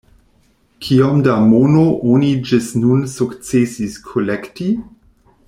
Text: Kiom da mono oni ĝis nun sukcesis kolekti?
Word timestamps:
Kiom 0.85 1.19
da 1.27 1.35
mono 1.51 1.83
oni 2.13 2.31
ĝis 2.49 2.71
nun 2.85 3.05
sukcesis 3.13 4.01
kolekti? 4.09 4.73